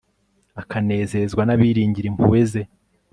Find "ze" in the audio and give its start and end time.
2.51-2.61